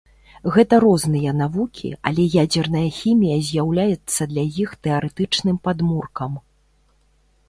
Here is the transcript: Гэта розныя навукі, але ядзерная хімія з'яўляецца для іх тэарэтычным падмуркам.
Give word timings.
Гэта 0.53 0.75
розныя 0.83 1.33
навукі, 1.41 1.91
але 2.09 2.23
ядзерная 2.43 2.89
хімія 2.99 3.35
з'яўляецца 3.49 4.21
для 4.31 4.47
іх 4.63 4.69
тэарэтычным 4.87 5.57
падмуркам. 5.69 6.33